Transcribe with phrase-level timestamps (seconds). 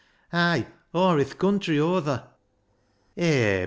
[0.33, 2.23] Ay, or i' th' country oather.